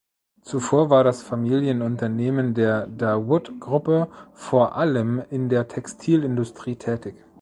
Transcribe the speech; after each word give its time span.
Zuvor 0.41 0.89
war 0.89 1.03
das 1.03 1.21
Familienunternehmen 1.21 2.55
der 2.55 2.87
Dawood 2.87 3.59
Gruppe 3.59 4.07
vor 4.33 4.75
allem 4.75 5.21
in 5.29 5.47
der 5.47 5.67
Textilindustrie 5.67 6.75
tätig. 6.77 7.15